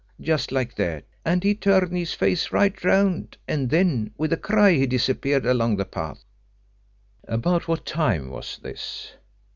just 0.19 0.51
like 0.51 0.73
that, 0.77 1.05
and 1.23 1.43
he 1.43 1.53
turned 1.53 1.95
his 1.95 2.11
face 2.15 2.51
right 2.51 2.83
round, 2.83 3.37
and 3.47 3.69
then 3.69 4.09
with 4.17 4.33
a 4.33 4.35
cry 4.35 4.71
he 4.71 4.87
disappeared 4.87 5.45
along 5.45 5.77
the 5.77 5.85
path." 5.85 6.25
"About 7.27 7.67
what 7.67 7.85
time 7.85 8.31
was 8.31 8.57
this?" 8.63 9.13